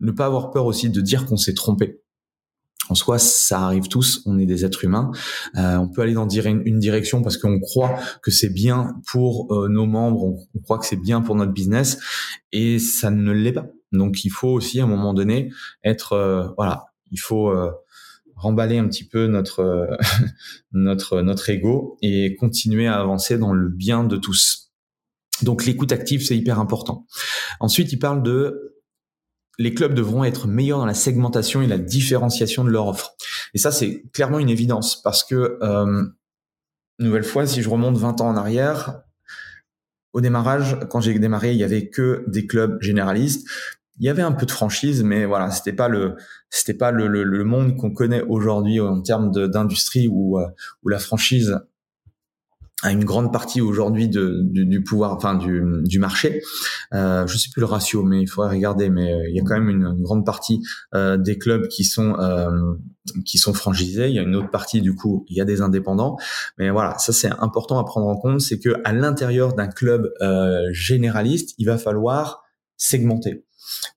ne 0.00 0.10
pas 0.12 0.26
avoir 0.26 0.50
peur 0.50 0.66
aussi 0.66 0.90
de 0.90 1.00
dire 1.00 1.26
qu'on 1.26 1.36
s'est 1.36 1.54
trompé. 1.54 2.00
en 2.88 2.94
soi, 2.94 3.18
ça 3.18 3.60
arrive 3.60 3.88
tous, 3.88 4.22
on 4.24 4.38
est 4.38 4.46
des 4.46 4.64
êtres 4.64 4.84
humains. 4.84 5.10
Euh, 5.56 5.76
on 5.76 5.88
peut 5.88 6.02
aller 6.02 6.14
dans 6.14 6.28
une, 6.28 6.78
direction 6.78 7.22
parce 7.22 7.36
qu'on 7.36 7.60
croit 7.60 7.98
que 8.22 8.30
c'est 8.30 8.48
bien 8.48 8.94
pour 9.10 9.52
euh, 9.52 9.68
nos 9.68 9.86
membres, 9.86 10.38
on, 10.54 10.60
croit 10.60 10.78
que 10.78 10.86
c'est 10.86 10.96
bien 10.96 11.20
pour 11.20 11.34
notre 11.34 11.52
business, 11.52 11.98
et 12.52 12.78
ça 12.78 13.10
ne 13.10 13.32
l'est 13.32 13.52
pas. 13.52 13.66
Donc, 13.92 14.24
il 14.24 14.30
faut 14.30 14.48
aussi 14.48 14.80
à 14.80 14.84
un 14.84 14.86
moment 14.86 15.14
donné 15.14 15.50
être, 15.84 16.12
euh, 16.12 16.48
voilà, 16.56 16.86
il 17.10 17.20
faut 17.20 17.52
remballer 18.36 18.78
un 18.78 18.86
petit 18.86 19.04
peu 19.04 19.26
notre 19.26 19.98
notre 20.72 21.22
notre 21.22 21.50
ego 21.50 21.98
et 22.02 22.36
continuer 22.36 22.86
à 22.86 23.00
avancer 23.00 23.36
dans 23.36 23.52
le 23.52 23.68
bien 23.68 24.04
de 24.04 24.16
tous. 24.16 24.72
Donc, 25.42 25.66
l'écoute 25.66 25.92
active, 25.92 26.24
c'est 26.24 26.36
hyper 26.36 26.58
important. 26.58 27.06
Ensuite, 27.60 27.92
il 27.92 27.98
parle 27.98 28.22
de 28.22 28.77
les 29.58 29.74
clubs 29.74 29.94
devront 29.94 30.24
être 30.24 30.46
meilleurs 30.46 30.78
dans 30.78 30.86
la 30.86 30.94
segmentation 30.94 31.62
et 31.62 31.66
la 31.66 31.78
différenciation 31.78 32.64
de 32.64 32.70
leur 32.70 32.86
offre. 32.86 33.14
Et 33.54 33.58
ça, 33.58 33.72
c'est 33.72 34.04
clairement 34.12 34.38
une 34.38 34.48
évidence 34.48 35.02
parce 35.02 35.24
que, 35.24 35.58
euh, 35.62 36.04
nouvelle 36.98 37.24
fois, 37.24 37.46
si 37.46 37.62
je 37.62 37.68
remonte 37.68 37.96
20 37.96 38.20
ans 38.20 38.28
en 38.28 38.36
arrière, 38.36 39.02
au 40.12 40.20
démarrage, 40.20 40.78
quand 40.90 41.00
j'ai 41.00 41.18
démarré, 41.18 41.52
il 41.52 41.58
y 41.58 41.64
avait 41.64 41.88
que 41.88 42.24
des 42.28 42.46
clubs 42.46 42.80
généralistes. 42.80 43.48
Il 43.98 44.06
y 44.06 44.08
avait 44.08 44.22
un 44.22 44.32
peu 44.32 44.46
de 44.46 44.50
franchise, 44.52 45.02
mais 45.02 45.24
voilà, 45.24 45.50
c'était 45.50 45.72
pas 45.72 45.88
le, 45.88 46.14
c'était 46.50 46.74
pas 46.74 46.92
le, 46.92 47.08
le, 47.08 47.44
monde 47.44 47.76
qu'on 47.76 47.90
connaît 47.90 48.22
aujourd'hui 48.22 48.80
en 48.80 49.02
termes 49.02 49.32
d'industrie 49.48 50.06
où, 50.08 50.38
euh, 50.38 50.46
où 50.84 50.88
la 50.88 51.00
franchise 51.00 51.58
à 52.82 52.92
une 52.92 53.04
grande 53.04 53.32
partie 53.32 53.60
aujourd'hui 53.60 54.08
du, 54.08 54.44
du, 54.44 54.82
pouvoir, 54.84 55.12
enfin 55.12 55.34
du, 55.34 55.62
du 55.82 55.98
marché. 55.98 56.40
Euh, 56.94 57.26
je 57.26 57.36
sais 57.36 57.48
plus 57.52 57.60
le 57.60 57.66
ratio, 57.66 58.04
mais 58.04 58.20
il 58.20 58.28
faudrait 58.28 58.54
regarder. 58.54 58.88
Mais 58.88 59.12
euh, 59.12 59.28
il 59.28 59.34
y 59.34 59.40
a 59.40 59.42
quand 59.42 59.58
même 59.58 59.68
une, 59.68 60.00
grande 60.02 60.24
partie 60.24 60.62
euh, 60.94 61.16
des 61.16 61.38
clubs 61.38 61.66
qui 61.66 61.82
sont 61.82 62.14
euh, 62.20 62.74
qui 63.24 63.38
sont 63.38 63.52
franchisés. 63.52 64.08
Il 64.08 64.14
y 64.14 64.18
a 64.18 64.22
une 64.22 64.36
autre 64.36 64.50
partie 64.50 64.80
du 64.80 64.94
coup, 64.94 65.24
il 65.28 65.36
y 65.36 65.40
a 65.40 65.44
des 65.44 65.60
indépendants. 65.60 66.16
Mais 66.56 66.70
voilà, 66.70 66.96
ça 66.98 67.12
c'est 67.12 67.30
important 67.40 67.78
à 67.80 67.84
prendre 67.84 68.06
en 68.06 68.16
compte, 68.16 68.40
c'est 68.40 68.60
que 68.60 68.80
à 68.84 68.92
l'intérieur 68.92 69.54
d'un 69.54 69.68
club 69.68 70.12
euh, 70.20 70.68
généraliste, 70.72 71.54
il 71.58 71.66
va 71.66 71.78
falloir 71.78 72.44
segmenter 72.76 73.44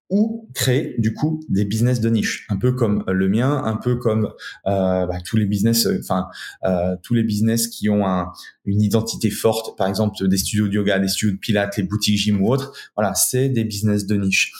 ou 0.10 0.50
créer 0.53 0.96
du 0.98 1.13
coup 1.13 1.41
des 1.50 1.65
business 1.65 2.01
de 2.01 2.10
niche, 2.10 2.46
un 2.50 2.58
peu 2.58 2.74
comme 2.74 3.03
le 3.08 3.30
mien, 3.30 3.62
un 3.63 3.77
peu 3.77 3.96
comme 3.96 4.25
euh, 4.68 5.06
bah, 5.06 5.18
tous 5.25 5.38
les 5.38 5.46
business, 5.46 5.86
euh, 5.86 6.00
enfin 6.00 6.27
euh, 6.65 6.96
tous 7.01 7.13
les 7.13 7.24
business 7.24 7.68
qui 7.68 7.89
ont 7.89 8.06
un, 8.06 8.32
une 8.65 8.82
identité 8.82 9.30
forte, 9.30 9.77
par 9.77 9.88
exemple 9.88 10.27
des 10.27 10.38
studios 10.38 10.68
de 10.68 10.74
yoga, 10.74 11.00
des 11.00 11.08
studios 11.08 11.34
de 11.34 11.39
pilates, 11.39 11.77
les 11.77 11.84
boutiques 11.84 12.18
gym 12.18 12.41
ou 12.41 12.51
autres. 12.51 12.74
Voilà, 12.96 13.13
c'est 13.13 13.50
des 13.50 13.63
business 13.63 14.06
de 14.06 14.15
niche. 14.15 14.51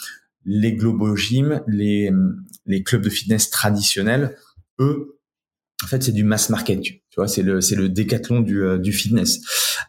Les 0.46 0.74
global 0.74 1.16
gym, 1.16 1.62
les 1.68 2.12
les 2.66 2.84
clubs 2.84 3.04
de 3.04 3.10
fitness 3.10 3.50
traditionnels, 3.50 4.36
eux, 4.80 5.20
en 5.84 5.88
fait, 5.88 6.04
c'est 6.04 6.12
du 6.12 6.24
mass 6.24 6.50
market. 6.50 6.82
Tu 6.82 7.02
vois, 7.18 7.28
c'est 7.28 7.44
le 7.44 7.62
c'est 7.62 7.76
le 7.76 7.90
décathlon 7.90 8.42
du, 8.42 8.64
euh, 8.64 8.78
du 8.78 8.94
fitness. 8.94 9.40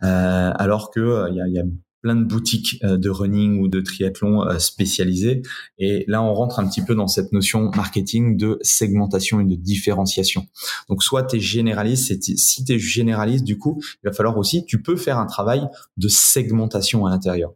Euh, 0.03 0.51
alors 0.55 0.91
que 0.91 1.29
il 1.31 1.37
y 1.37 1.41
a, 1.41 1.49
y 1.49 1.59
a 1.59 1.65
plein 2.03 2.17
de 2.17 2.25
boutiques 2.25 2.79
euh, 2.85 2.99
de 2.99 3.09
running 3.09 3.61
ou 3.61 3.69
de 3.69 3.81
triathlon 3.81 4.43
euh, 4.43 4.59
spécialisées. 4.59 5.43
Et 5.79 6.05
là, 6.09 6.23
on 6.23 6.35
rentre 6.35 6.59
un 6.59 6.69
petit 6.69 6.83
peu 6.83 6.95
dans 6.95 7.07
cette 7.07 7.33
notion 7.33 7.71
marketing 7.75 8.37
de 8.37 8.59
segmentation 8.61 9.41
et 9.41 9.45
de 9.45 9.55
différenciation. 9.55 10.47
Donc, 10.89 11.03
soit 11.03 11.23
tu 11.23 11.37
es 11.37 11.41
généraliste, 11.41 12.23
si 12.37 12.65
tu 12.65 12.73
es 12.75 12.79
généraliste, 12.79 13.45
du 13.45 13.57
coup, 13.57 13.81
il 14.03 14.09
va 14.09 14.13
falloir 14.13 14.37
aussi, 14.37 14.65
tu 14.67 14.83
peux 14.83 14.97
faire 14.97 15.19
un 15.19 15.27
travail 15.27 15.67
de 15.97 16.09
segmentation 16.09 17.07
à 17.07 17.11
l'intérieur. 17.11 17.53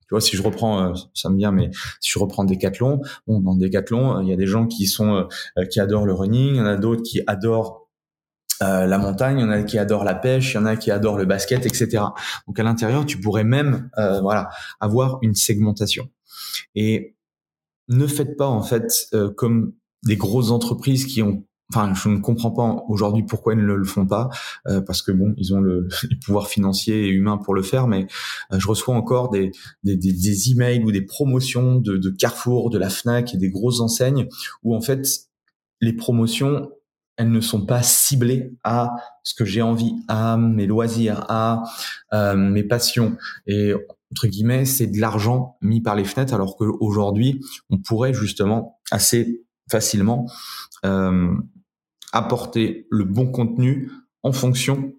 Tu 0.00 0.14
vois, 0.14 0.20
si 0.20 0.36
je 0.36 0.42
reprends, 0.42 0.82
euh, 0.82 0.94
ça 1.14 1.28
me 1.28 1.36
vient, 1.36 1.52
mais 1.52 1.70
si 2.00 2.10
je 2.10 2.18
reprends 2.18 2.44
Decathlon, 2.44 3.00
bon, 3.26 3.40
dans 3.40 3.54
Decathlon, 3.54 4.20
il 4.22 4.28
y 4.28 4.32
a 4.32 4.36
des 4.36 4.46
gens 4.46 4.66
qui 4.66 4.86
sont 4.86 5.28
qui 5.70 5.80
adorent 5.80 6.06
le 6.06 6.14
running, 6.14 6.54
il 6.54 6.56
y 6.56 6.60
en 6.60 6.66
a 6.66 6.76
d'autres 6.76 7.02
qui 7.02 7.20
adorent 7.26 7.81
euh, 8.62 8.86
la 8.86 8.98
montagne, 8.98 9.38
il 9.38 9.42
y 9.42 9.44
en 9.44 9.50
a 9.50 9.62
qui 9.62 9.78
adorent 9.78 10.04
la 10.04 10.14
pêche, 10.14 10.52
il 10.52 10.56
y 10.56 10.58
en 10.58 10.66
a 10.66 10.76
qui 10.76 10.90
adorent 10.90 11.18
le 11.18 11.24
basket, 11.24 11.66
etc. 11.66 12.04
Donc 12.46 12.58
à 12.58 12.62
l'intérieur, 12.62 13.04
tu 13.06 13.18
pourrais 13.18 13.44
même 13.44 13.90
euh, 13.98 14.20
voilà 14.20 14.50
avoir 14.80 15.18
une 15.22 15.34
segmentation. 15.34 16.08
Et 16.74 17.16
ne 17.88 18.06
faites 18.06 18.36
pas 18.36 18.46
en 18.46 18.62
fait 18.62 19.08
euh, 19.14 19.30
comme 19.30 19.72
des 20.04 20.16
grosses 20.16 20.50
entreprises 20.50 21.06
qui 21.06 21.22
ont 21.22 21.44
Enfin, 21.74 21.94
je 21.94 22.10
ne 22.10 22.18
comprends 22.18 22.50
pas 22.50 22.84
aujourd'hui 22.88 23.22
pourquoi 23.22 23.54
ils 23.54 23.58
ne 23.58 23.72
le 23.72 23.84
font 23.84 24.04
pas, 24.04 24.28
parce 24.86 25.00
que 25.00 25.10
bon, 25.10 25.32
ils 25.38 25.54
ont 25.54 25.60
le, 25.60 25.88
pouvoir 26.26 26.48
financier 26.48 27.06
et 27.06 27.08
humain 27.08 27.38
pour 27.38 27.54
le 27.54 27.62
faire, 27.62 27.88
mais 27.88 28.08
je 28.50 28.68
reçois 28.68 28.94
encore 28.94 29.30
des, 29.30 29.52
des, 29.82 29.96
des, 29.96 30.50
emails 30.50 30.84
ou 30.84 30.92
des 30.92 31.00
promotions 31.00 31.76
de, 31.76 31.96
de 31.96 32.10
Carrefour, 32.10 32.68
de 32.68 32.76
la 32.76 32.90
Fnac 32.90 33.32
et 33.32 33.38
des 33.38 33.48
grosses 33.48 33.80
enseignes 33.80 34.28
où 34.62 34.76
en 34.76 34.82
fait 34.82 35.06
les 35.80 35.94
promotions 35.94 36.68
elles 37.16 37.30
ne 37.30 37.40
sont 37.40 37.66
pas 37.66 37.82
ciblées 37.82 38.54
à 38.64 38.90
ce 39.22 39.34
que 39.34 39.44
j'ai 39.44 39.62
envie, 39.62 39.94
à 40.08 40.36
mes 40.36 40.66
loisirs, 40.66 41.24
à 41.28 41.62
euh, 42.12 42.36
mes 42.36 42.64
passions. 42.64 43.16
Et 43.46 43.72
entre 44.12 44.26
guillemets, 44.26 44.64
c'est 44.64 44.86
de 44.86 45.00
l'argent 45.00 45.56
mis 45.62 45.80
par 45.80 45.94
les 45.94 46.04
fenêtres, 46.04 46.34
alors 46.34 46.56
qu'aujourd'hui, 46.56 47.40
on 47.70 47.78
pourrait 47.78 48.14
justement 48.14 48.80
assez 48.90 49.44
facilement 49.70 50.26
euh, 50.84 51.34
apporter 52.12 52.86
le 52.90 53.04
bon 53.04 53.30
contenu 53.30 53.90
en 54.22 54.32
fonction 54.32 54.92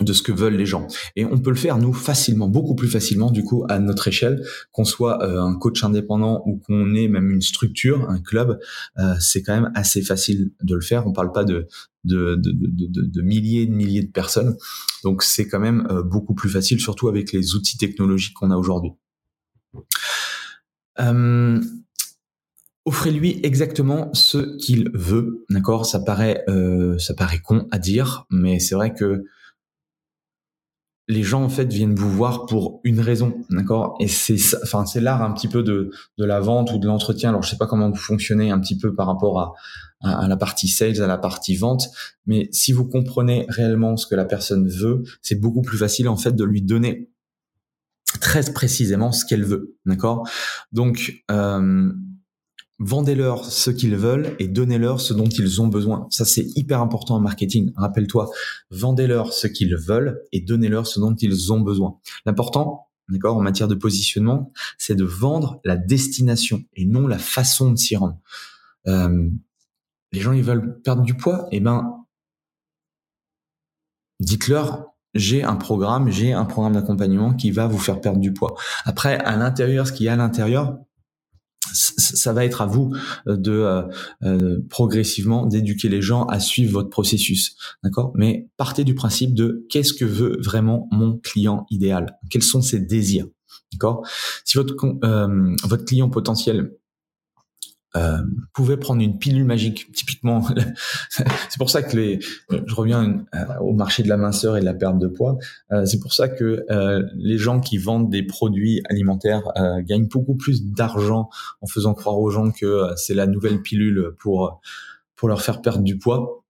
de 0.00 0.12
ce 0.14 0.22
que 0.22 0.32
veulent 0.32 0.56
les 0.56 0.64
gens. 0.64 0.86
Et 1.16 1.26
on 1.26 1.38
peut 1.38 1.50
le 1.50 1.56
faire, 1.56 1.76
nous, 1.76 1.92
facilement, 1.92 2.48
beaucoup 2.48 2.74
plus 2.74 2.88
facilement, 2.88 3.30
du 3.30 3.44
coup, 3.44 3.64
à 3.68 3.78
notre 3.78 4.08
échelle, 4.08 4.42
qu'on 4.72 4.86
soit 4.86 5.22
euh, 5.22 5.40
un 5.42 5.54
coach 5.54 5.84
indépendant 5.84 6.42
ou 6.46 6.56
qu'on 6.56 6.94
ait 6.94 7.08
même 7.08 7.30
une 7.30 7.42
structure, 7.42 8.08
un 8.08 8.18
club, 8.18 8.58
euh, 8.98 9.14
c'est 9.20 9.42
quand 9.42 9.54
même 9.54 9.70
assez 9.74 10.00
facile 10.00 10.50
de 10.62 10.74
le 10.74 10.80
faire. 10.80 11.06
On 11.06 11.12
parle 11.12 11.30
pas 11.30 11.44
de, 11.44 11.68
de, 12.04 12.36
de, 12.36 12.52
de, 12.52 13.02
de 13.02 13.22
milliers 13.22 13.62
et 13.62 13.66
de 13.66 13.74
milliers 13.74 14.02
de 14.02 14.10
personnes. 14.10 14.56
Donc, 15.04 15.22
c'est 15.22 15.46
quand 15.46 15.60
même 15.60 15.86
euh, 15.90 16.02
beaucoup 16.02 16.34
plus 16.34 16.48
facile, 16.48 16.80
surtout 16.80 17.08
avec 17.08 17.32
les 17.32 17.54
outils 17.54 17.76
technologiques 17.76 18.34
qu'on 18.34 18.50
a 18.50 18.56
aujourd'hui. 18.56 18.92
Offrez-lui 22.84 23.40
exactement 23.44 24.12
ce 24.14 24.56
qu'il 24.56 24.90
veut, 24.94 25.44
d'accord? 25.50 25.86
Ça 25.86 26.00
paraît, 26.00 26.44
ça 26.98 27.14
paraît 27.14 27.38
con 27.38 27.68
à 27.70 27.78
dire, 27.78 28.26
mais 28.30 28.58
c'est 28.58 28.74
vrai 28.74 28.92
que 28.92 29.24
les 31.08 31.22
gens 31.22 31.42
en 31.42 31.48
fait 31.48 31.72
viennent 31.72 31.94
vous 31.94 32.10
voir 32.10 32.46
pour 32.46 32.80
une 32.84 33.00
raison, 33.00 33.34
d'accord? 33.50 33.96
Et 34.00 34.08
c'est 34.08 34.36
enfin 34.62 34.86
c'est 34.86 35.00
l'art 35.00 35.22
un 35.22 35.32
petit 35.32 35.48
peu 35.48 35.62
de 35.62 35.90
de 36.18 36.24
la 36.24 36.40
vente 36.40 36.72
ou 36.72 36.78
de 36.78 36.86
l'entretien. 36.86 37.30
Alors 37.30 37.42
je 37.42 37.50
sais 37.50 37.56
pas 37.56 37.66
comment 37.66 37.90
vous 37.90 37.96
fonctionnez 37.96 38.50
un 38.50 38.60
petit 38.60 38.78
peu 38.78 38.94
par 38.94 39.06
rapport 39.06 39.40
à, 39.40 39.52
à, 40.02 40.28
la 40.28 40.36
partie 40.36 40.68
sales, 40.68 41.02
à 41.02 41.06
la 41.06 41.18
partie 41.18 41.56
vente, 41.56 41.88
mais 42.26 42.48
si 42.52 42.72
vous 42.72 42.86
comprenez 42.86 43.46
réellement 43.48 43.96
ce 43.96 44.06
que 44.06 44.14
la 44.14 44.24
personne 44.24 44.68
veut, 44.68 45.02
c'est 45.22 45.40
beaucoup 45.40 45.62
plus 45.62 45.78
facile 45.78 46.08
en 46.08 46.16
fait 46.16 46.34
de 46.34 46.44
lui 46.44 46.62
donner 46.62 47.10
très 48.20 48.42
précisément 48.52 49.10
ce 49.12 49.24
qu'elle 49.24 49.44
veut, 49.44 49.76
d'accord? 49.86 50.28
Donc 50.72 51.24
euh, 51.30 51.92
vendez-leur 52.82 53.44
ce 53.44 53.70
qu'ils 53.70 53.96
veulent 53.96 54.34
et 54.40 54.48
donnez-leur 54.48 55.00
ce 55.00 55.14
dont 55.14 55.28
ils 55.28 55.62
ont 55.62 55.68
besoin. 55.68 56.06
Ça, 56.10 56.24
c'est 56.24 56.46
hyper 56.56 56.80
important 56.80 57.14
en 57.14 57.20
marketing. 57.20 57.72
Rappelle-toi, 57.76 58.28
vendez-leur 58.70 59.32
ce 59.32 59.46
qu'ils 59.46 59.76
veulent 59.76 60.22
et 60.32 60.40
donnez-leur 60.40 60.86
ce 60.86 60.98
dont 60.98 61.14
ils 61.14 61.52
ont 61.52 61.60
besoin. 61.60 61.98
L'important, 62.26 62.88
d'accord, 63.08 63.36
en 63.36 63.40
matière 63.40 63.68
de 63.68 63.76
positionnement, 63.76 64.52
c'est 64.78 64.96
de 64.96 65.04
vendre 65.04 65.60
la 65.64 65.76
destination 65.76 66.64
et 66.74 66.84
non 66.84 67.06
la 67.06 67.18
façon 67.18 67.70
de 67.70 67.76
s'y 67.76 67.94
rendre. 67.96 68.18
Euh, 68.88 69.30
les 70.10 70.20
gens, 70.20 70.32
ils 70.32 70.42
veulent 70.42 70.80
perdre 70.82 71.02
du 71.02 71.14
poids, 71.14 71.46
eh 71.52 71.60
ben, 71.60 72.04
dites-leur 74.20 74.88
j'ai 75.14 75.42
un 75.42 75.56
programme, 75.56 76.10
j'ai 76.10 76.32
un 76.32 76.46
programme 76.46 76.72
d'accompagnement 76.72 77.34
qui 77.34 77.50
va 77.50 77.66
vous 77.66 77.78
faire 77.78 78.00
perdre 78.00 78.18
du 78.18 78.32
poids. 78.32 78.54
Après, 78.86 79.18
à 79.18 79.36
l'intérieur, 79.36 79.86
ce 79.86 79.92
qu'il 79.92 80.06
y 80.06 80.08
a 80.08 80.14
à 80.14 80.16
l'intérieur, 80.16 80.78
ça 81.72 82.32
va 82.32 82.44
être 82.44 82.62
à 82.62 82.66
vous 82.66 82.94
euh, 83.26 83.36
de 83.36 83.52
euh, 83.52 83.82
euh, 84.22 84.58
progressivement 84.68 85.46
d'éduquer 85.46 85.88
les 85.88 86.02
gens 86.02 86.24
à 86.24 86.40
suivre 86.40 86.72
votre 86.72 86.90
processus, 86.90 87.56
d'accord? 87.82 88.12
Mais 88.14 88.48
partez 88.56 88.84
du 88.84 88.94
principe 88.94 89.34
de 89.34 89.66
qu'est-ce 89.68 89.92
que 89.92 90.04
veut 90.04 90.38
vraiment 90.40 90.88
mon 90.90 91.18
client 91.18 91.66
idéal? 91.70 92.18
Quels 92.30 92.42
sont 92.42 92.62
ses 92.62 92.80
désirs, 92.80 93.26
d'accord? 93.72 94.06
Si 94.44 94.56
votre 94.56 94.74
votre 95.66 95.84
client 95.84 96.08
potentiel 96.08 96.72
euh, 97.96 98.18
pouvait 98.54 98.76
prendre 98.76 99.02
une 99.02 99.18
pilule 99.18 99.44
magique. 99.44 99.92
Typiquement, 99.92 100.46
c'est 101.10 101.58
pour 101.58 101.70
ça 101.70 101.82
que 101.82 101.96
les, 101.96 102.20
je 102.50 102.74
reviens 102.74 103.24
euh, 103.34 103.58
au 103.60 103.72
marché 103.72 104.02
de 104.02 104.08
la 104.08 104.16
minceur 104.16 104.56
et 104.56 104.60
de 104.60 104.64
la 104.64 104.74
perte 104.74 104.98
de 104.98 105.06
poids. 105.06 105.38
Euh, 105.72 105.84
c'est 105.84 106.00
pour 106.00 106.12
ça 106.12 106.28
que 106.28 106.64
euh, 106.70 107.02
les 107.14 107.38
gens 107.38 107.60
qui 107.60 107.78
vendent 107.78 108.10
des 108.10 108.22
produits 108.22 108.82
alimentaires 108.88 109.42
gagnent 109.80 110.08
beaucoup 110.08 110.34
plus 110.34 110.64
d'argent 110.64 111.28
en 111.60 111.66
faisant 111.66 111.94
croire 111.94 112.18
aux 112.18 112.30
gens 112.30 112.50
que 112.50 112.88
c'est 112.96 113.14
la 113.14 113.26
nouvelle 113.26 113.62
pilule 113.62 114.12
pour 114.18 114.60
pour 115.16 115.28
leur 115.28 115.42
faire 115.42 115.62
perdre 115.62 115.82
du 115.82 115.98
poids. 115.98 116.44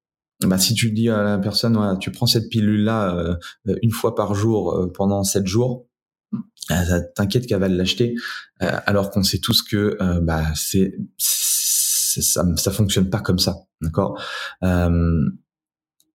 Bah, 0.45 0.59
si 0.59 0.75
tu 0.75 0.91
dis 0.91 1.09
à 1.09 1.23
la 1.23 1.39
personne, 1.39 1.99
tu 2.01 2.11
prends 2.11 2.27
cette 2.27 2.49
pilule 2.49 2.85
là 2.85 3.37
une 3.83 3.91
fois 3.91 4.15
par 4.15 4.35
jour 4.35 4.91
pendant 4.95 5.23
sept 5.25 5.47
jours, 5.47 5.87
t'inquiète 7.15 7.47
qu'elle 7.47 7.61
va 7.61 7.69
l'acheter, 7.69 8.15
alors 8.61 9.11
qu'on 9.11 9.23
sait 9.23 9.39
tous 9.39 9.62
que 9.62 9.97
bah, 10.23 10.45
c'est 10.55 10.95
ça, 11.19 12.45
ça 12.57 12.71
fonctionne 12.71 13.11
pas 13.11 13.21
comme 13.21 13.39
ça, 13.39 13.57
d'accord? 13.81 14.21
Euh, 14.62 15.23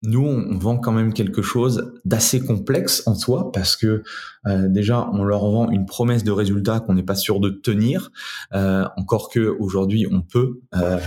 nous, 0.06 0.26
on 0.26 0.58
vend 0.58 0.76
quand 0.76 0.92
même 0.92 1.14
quelque 1.14 1.40
chose 1.40 1.92
d'assez 2.04 2.44
complexe 2.44 3.02
en 3.06 3.14
soi 3.14 3.50
parce 3.52 3.74
que 3.74 4.02
euh, 4.46 4.68
déjà, 4.68 5.08
on 5.12 5.24
leur 5.24 5.48
vend 5.50 5.70
une 5.70 5.86
promesse 5.86 6.24
de 6.24 6.30
résultat 6.30 6.80
qu'on 6.80 6.94
n'est 6.94 7.02
pas 7.02 7.14
sûr 7.14 7.40
de 7.40 7.48
tenir. 7.48 8.10
Euh, 8.52 8.84
encore 8.96 9.30
que 9.30 9.56
aujourd'hui, 9.58 10.06
on 10.10 10.20
peut 10.20 10.60
euh, 10.74 10.98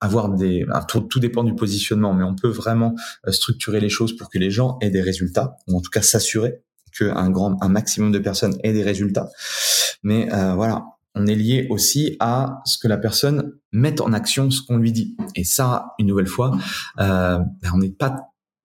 avoir 0.00 0.28
des, 0.28 0.66
tout, 0.88 1.20
dépend 1.20 1.42
du 1.42 1.54
positionnement, 1.54 2.12
mais 2.12 2.22
on 2.22 2.36
peut 2.36 2.50
vraiment 2.50 2.94
structurer 3.28 3.80
les 3.80 3.88
choses 3.88 4.14
pour 4.14 4.28
que 4.28 4.38
les 4.38 4.50
gens 4.50 4.76
aient 4.82 4.90
des 4.90 5.02
résultats 5.02 5.56
ou 5.66 5.78
en 5.78 5.80
tout 5.80 5.90
cas 5.90 6.02
s'assurer 6.02 6.62
qu'un 6.98 7.30
grand, 7.30 7.56
un 7.62 7.68
maximum 7.68 8.12
de 8.12 8.18
personnes 8.18 8.56
aient 8.62 8.72
des 8.72 8.82
résultats. 8.82 9.28
Mais 10.02 10.28
voilà, 10.30 10.84
on 11.18 11.26
est 11.26 11.34
lié 11.34 11.66
aussi 11.70 12.16
à 12.20 12.60
ce 12.64 12.78
que 12.78 12.88
la 12.88 12.96
personne 12.96 13.52
mette 13.72 14.00
en 14.00 14.12
action 14.12 14.50
ce 14.50 14.62
qu'on 14.62 14.76
lui 14.76 14.92
dit. 14.92 15.16
Et 15.34 15.44
ça, 15.44 15.94
une 15.98 16.06
nouvelle 16.06 16.26
fois, 16.26 16.56
euh, 17.00 17.38
ben, 17.38 17.70
on 17.74 17.78
n'est 17.78 17.90
pas 17.90 18.16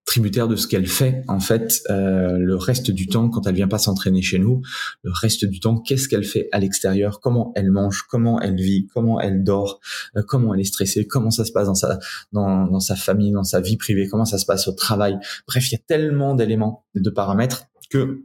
tributaire 0.05 0.49
de 0.49 0.57
ce 0.57 0.67
qu'elle 0.67 0.85
fait 0.85 1.23
en 1.29 1.39
fait 1.39 1.81
euh, 1.89 2.37
le 2.37 2.55
reste 2.57 2.91
du 2.91 3.07
temps 3.07 3.29
quand 3.29 3.47
elle 3.47 3.55
vient 3.55 3.69
pas 3.69 3.77
s'entraîner 3.77 4.21
chez 4.21 4.37
nous 4.37 4.61
le 5.01 5.11
reste 5.13 5.45
du 5.45 5.61
temps 5.61 5.79
qu'est-ce 5.79 6.09
qu'elle 6.09 6.25
fait 6.25 6.49
à 6.51 6.59
l'extérieur 6.59 7.21
comment 7.21 7.53
elle 7.55 7.71
mange 7.71 8.03
comment 8.09 8.41
elle 8.41 8.57
vit 8.57 8.85
comment 8.93 9.21
elle 9.21 9.45
dort 9.45 9.79
euh, 10.17 10.21
comment 10.27 10.53
elle 10.53 10.59
est 10.59 10.65
stressée 10.65 11.07
comment 11.07 11.31
ça 11.31 11.45
se 11.45 11.53
passe 11.53 11.67
dans 11.67 11.73
sa 11.73 11.99
dans, 12.33 12.65
dans 12.65 12.81
sa 12.81 12.97
famille 12.97 13.31
dans 13.31 13.45
sa 13.45 13.61
vie 13.61 13.77
privée 13.77 14.09
comment 14.09 14.25
ça 14.25 14.37
se 14.37 14.45
passe 14.45 14.67
au 14.67 14.73
travail 14.73 15.17
bref 15.47 15.71
il 15.71 15.75
y 15.75 15.77
a 15.77 15.83
tellement 15.87 16.35
d'éléments 16.35 16.85
de 16.95 17.09
paramètres 17.09 17.67
que 17.93 18.23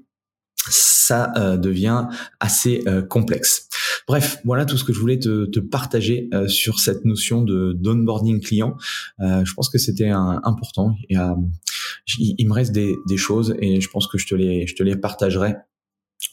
ça 0.71 1.33
euh, 1.37 1.57
devient 1.57 2.07
assez 2.41 2.83
euh, 2.87 3.03
complexe. 3.03 3.69
Bref, 4.07 4.39
voilà 4.45 4.65
tout 4.65 4.77
ce 4.77 4.85
que 4.85 4.93
je 4.93 4.99
voulais 4.99 5.19
te, 5.19 5.61
partager 5.61 6.29
euh, 6.33 6.49
sur 6.49 6.81
cette 6.81 7.05
notion 7.05 7.43
de 7.43 7.73
d'onboarding 7.73 8.41
client. 8.41 8.77
je 9.19 9.53
pense 9.55 9.69
que 9.69 9.79
c'était 9.79 10.11
important. 10.11 10.95
Il, 11.11 12.49
me 12.49 12.53
reste 12.53 12.73
des, 12.73 12.95
des, 13.07 13.17
choses 13.19 13.55
et 13.61 13.81
je 13.81 13.89
pense 13.91 14.07
que 14.07 14.17
je 14.17 14.27
te 14.27 14.35
les 14.35 14.67
je 14.67 14.75
te 14.75 14.83
les 14.83 14.97
partagerai 14.97 15.57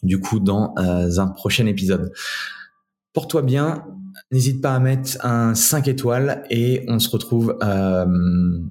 du 0.04 0.20
coup 0.20 0.40
dans 0.40 0.74
un 0.78 1.28
prochain 1.28 1.66
épisode. 1.66 2.12
Porte-toi 3.14 3.42
bien, 3.42 3.84
n'hésite 4.32 4.62
pas 4.62 4.76
à 4.76 4.80
mettre 4.80 5.26
un 5.26 5.56
5 5.56 5.88
étoiles 5.88 6.44
et 6.50 6.86
on 6.88 7.00
se 7.00 7.10
retrouve 7.10 7.58
euh, 7.62 8.06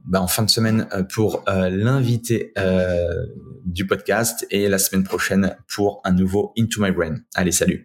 bah, 0.06 0.20
en 0.20 0.26
fin 0.26 0.42
de 0.42 0.50
semaine 0.50 0.86
pour 1.12 1.44
euh, 1.48 1.68
l'invité 1.70 2.52
euh, 2.58 3.26
du 3.64 3.86
podcast 3.86 4.46
et 4.50 4.68
la 4.68 4.78
semaine 4.78 5.04
prochaine 5.04 5.56
pour 5.74 6.00
un 6.04 6.12
nouveau 6.12 6.52
Into 6.58 6.82
My 6.82 6.90
Brain. 6.90 7.16
Allez, 7.34 7.52
salut 7.52 7.84